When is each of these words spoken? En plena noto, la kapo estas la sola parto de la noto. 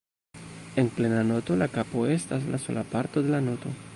En 0.77 0.89
plena 0.95 1.21
noto, 1.27 1.59
la 1.63 1.69
kapo 1.75 2.07
estas 2.15 2.49
la 2.55 2.63
sola 2.65 2.87
parto 2.95 3.27
de 3.29 3.35
la 3.39 3.45
noto. 3.51 3.79